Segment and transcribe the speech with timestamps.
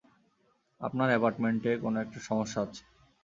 [0.81, 2.81] আপনার অ্যাপার্টমেন্টে কোনো একটা সমস্যা আছে।